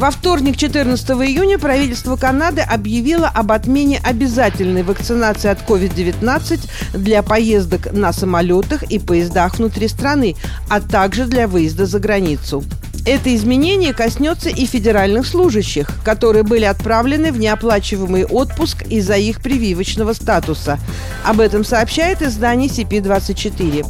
[0.00, 7.92] Во вторник, 14 июня, правительство Канады объявило об отмене обязательной вакцинации от COVID-19 для поездок
[7.92, 10.36] на самолетах и поездах внутри страны,
[10.70, 12.64] а также для выезда за границу.
[13.04, 20.14] Это изменение коснется и федеральных служащих, которые были отправлены в неоплачиваемый отпуск из-за их прививочного
[20.14, 20.78] статуса.
[21.26, 23.86] Об этом сообщает издание CP24.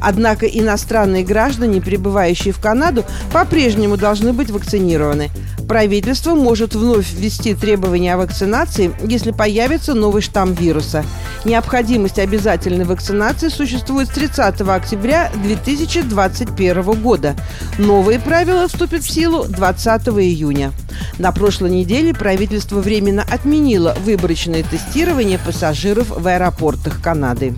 [0.00, 5.30] Однако иностранные граждане, прибывающие в Канаду, по-прежнему должны быть вакцинированы.
[5.68, 11.04] Правительство может вновь ввести требования о вакцинации, если появится новый штамм вируса.
[11.44, 17.34] Необходимость обязательной вакцинации существует с 30 октября 2021 года.
[17.78, 20.72] Новые правила вступят в силу 20 июня.
[21.18, 27.54] На прошлой неделе правительство временно отменило выборочное тестирование пассажиров в аэропортах Канады.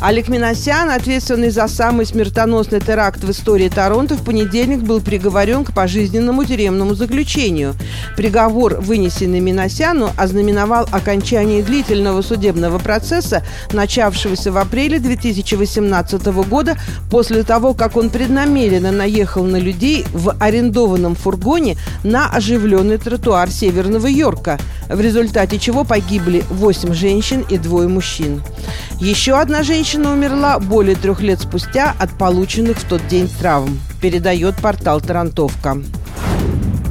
[0.00, 5.74] Олег Миносян, ответственный за самый смертоносный теракт в истории Торонто, в понедельник был приговорен к
[5.74, 7.74] пожизненному тюремному заключению.
[8.16, 16.76] Приговор, вынесенный Миносяну, ознаменовал окончание длительного судебного процесса, начавшегося в апреле 2018 года
[17.10, 24.06] после того, как он преднамеренно наехал на людей в арендованном фургоне на оживленный тротуар Северного
[24.06, 28.42] Йорка, в результате чего погибли 8 женщин и двое мужчин.
[29.00, 34.56] Еще одна женщина умерла более трех лет спустя от полученных в тот день травм, передает
[34.56, 35.78] портал «Тарантовка».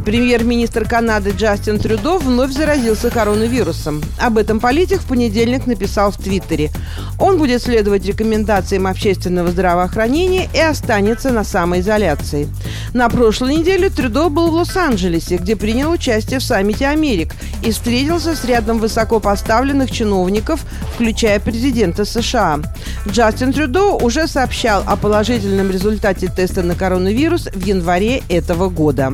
[0.08, 4.02] Премьер-министр Канады Джастин Трюдо вновь заразился коронавирусом.
[4.18, 6.72] Об этом политик в понедельник написал в Твиттере.
[7.20, 12.48] Он будет следовать рекомендациям общественного здравоохранения и останется на самоизоляции.
[12.94, 17.34] На прошлой неделе Трюдо был в Лос-Анджелесе, где принял участие в саммите Америк
[17.66, 20.62] и встретился с рядом высокопоставленных чиновников,
[20.96, 22.62] включая президента США.
[23.10, 29.12] Джастин Трюдо уже сообщал о положительном результате теста на коронавирус в январе этого года.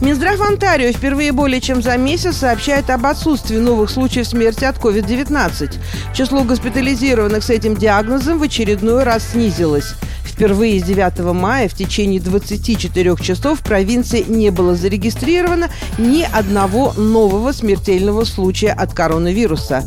[0.00, 5.78] Минздрав Онтарио впервые более чем за месяц сообщает об отсутствии новых случаев смерти от COVID-19.
[6.14, 9.94] Число госпитализированных с этим диагнозом в очередной раз снизилось.
[10.22, 16.92] Впервые с 9 мая в течение 24 часов в провинции не было зарегистрировано ни одного
[16.92, 19.84] нового смертельного случая от коронавируса.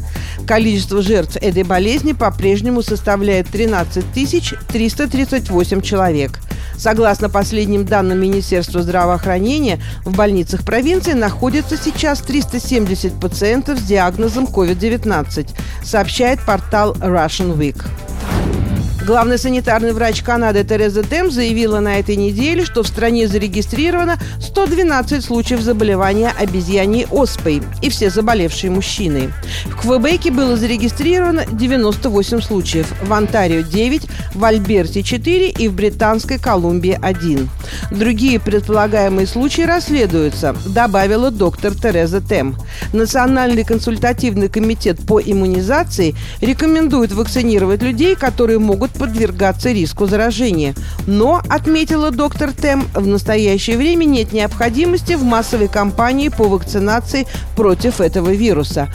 [0.48, 6.40] Количество жертв этой болезни по-прежнему составляет 13 338 человек.
[6.78, 15.50] Согласно последним данным Министерства здравоохранения, в больницах провинции находится сейчас 370 пациентов с диагнозом COVID-19,
[15.84, 17.84] сообщает портал Russian Week.
[19.09, 25.25] Главный санитарный врач Канады Тереза Тем заявила на этой неделе, что в стране зарегистрировано 112
[25.25, 29.34] случаев заболевания обезьяньей оспой, и все заболевшие мужчины.
[29.66, 36.38] В Квебеке было зарегистрировано 98 случаев, в Онтарио 9, в Альберте 4 и в Британской
[36.40, 37.50] Колумбии 1.
[37.91, 42.56] Другие предполагаемые случаи расследуются, добавила доктор Тереза Тем.
[42.94, 50.75] Национальный консультативный комитет по иммунизации рекомендует вакцинировать людей, которые могут подвергаться риску заражения.
[51.07, 58.01] Но, отметила доктор Тем, в настоящее время нет необходимости в массовой кампании по вакцинации против
[58.01, 58.89] этого вируса.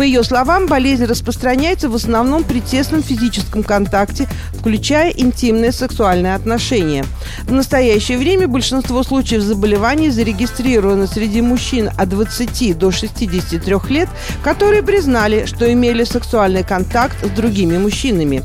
[0.00, 7.04] По ее словам, болезнь распространяется в основном при тесном физическом контакте, включая интимные сексуальные отношения.
[7.42, 14.08] В настоящее время большинство случаев заболеваний зарегистрировано среди мужчин от 20 до 63 лет,
[14.42, 18.42] которые признали, что имели сексуальный контакт с другими мужчинами.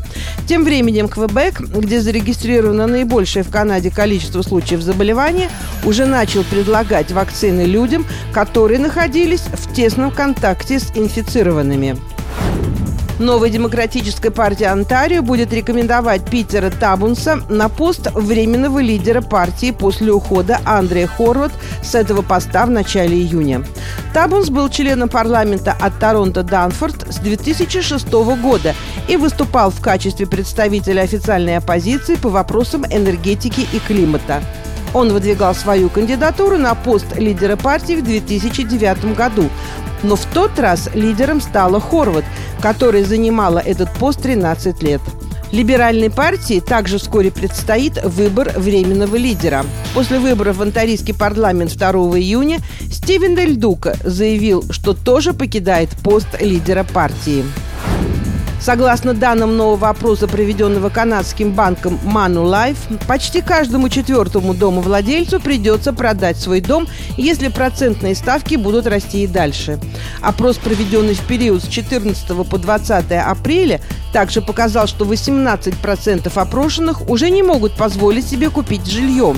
[0.50, 5.50] Тем временем Квебек, где зарегистрировано наибольшее в Канаде количество случаев заболевания,
[5.86, 11.98] уже начал предлагать вакцины людям, которые находились в тесном контакте с инфицированными инфицированными.
[13.18, 20.60] Новая демократическая партия Онтарио будет рекомендовать Питера Табунса на пост временного лидера партии после ухода
[20.66, 23.64] Андрея Хорват с этого поста в начале июня.
[24.14, 28.76] Табунс был членом парламента от Торонто Данфорд с 2006 года
[29.08, 34.44] и выступал в качестве представителя официальной оппозиции по вопросам энергетики и климата.
[34.94, 39.50] Он выдвигал свою кандидатуру на пост лидера партии в 2009 году,
[40.04, 42.26] но в тот раз лидером стала Хорват,
[42.62, 45.02] которая занимала этот пост 13 лет.
[45.52, 49.66] Либеральной партии также вскоре предстоит выбор временного лидера.
[49.94, 51.90] После выборов в антарийский парламент 2
[52.20, 52.60] июня
[52.92, 57.46] Стивен Дель Дука заявил, что тоже покидает пост лидера партии.
[58.60, 66.62] Согласно данным нового опроса, проведенного канадским банком Manulife, почти каждому четвертому домовладельцу придется продать свой
[66.62, 66.88] дом,
[67.18, 69.80] если процентные ставки будут расти и дальше.
[70.22, 73.82] Опрос, проведенный в период с 14 по 20 апреля,
[74.12, 79.36] также показал, что 18% опрошенных уже не могут позволить себе купить жилье.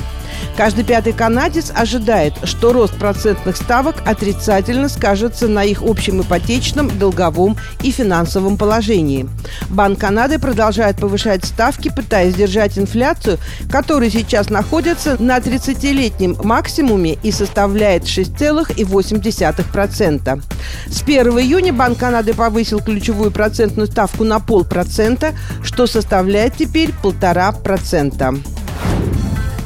[0.56, 7.56] Каждый пятый канадец ожидает, что рост процентных ставок отрицательно скажется на их общем ипотечном, долговом
[7.83, 9.29] и финансовом положении.
[9.69, 13.38] Банк Канады продолжает повышать ставки, пытаясь держать инфляцию,
[13.71, 20.41] которая сейчас находится на 30-летнем максимуме и составляет 6,8%.
[20.88, 25.33] С 1 июня Банк Канады повысил ключевую процентную ставку на полпроцента,
[25.63, 28.33] что составляет теперь полтора процента.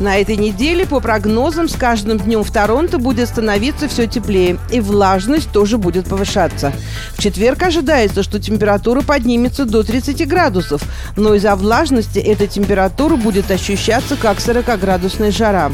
[0.01, 4.79] На этой неделе, по прогнозам, с каждым днем в Торонто будет становиться все теплее, и
[4.79, 6.73] влажность тоже будет повышаться.
[7.15, 10.81] В четверг ожидается, что температура поднимется до 30 градусов,
[11.15, 15.71] но из-за влажности эта температура будет ощущаться как 40-градусная жара.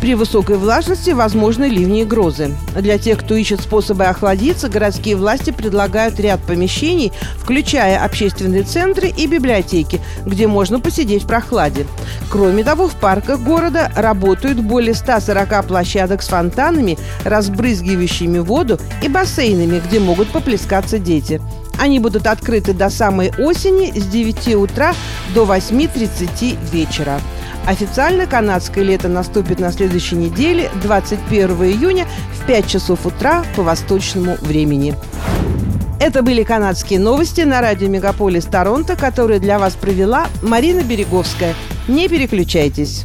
[0.00, 2.52] При высокой влажности возможны ливни и грозы.
[2.74, 9.28] Для тех, кто ищет способы охладиться, городские власти предлагают ряд помещений, включая общественные центры и
[9.28, 11.86] библиотеки, где можно посидеть в прохладе.
[12.30, 19.08] Кроме того, в парках города города работают более 140 площадок с фонтанами, разбрызгивающими воду и
[19.08, 21.42] бассейнами, где могут поплескаться дети.
[21.78, 24.94] Они будут открыты до самой осени с 9 утра
[25.34, 27.20] до 8.30 вечера.
[27.66, 34.36] Официально канадское лето наступит на следующей неделе, 21 июня в 5 часов утра по восточному
[34.40, 34.94] времени.
[36.00, 41.54] Это были канадские новости на радио «Мегаполис Торонто», которые для вас провела Марина Береговская.
[41.88, 43.04] Не переключайтесь.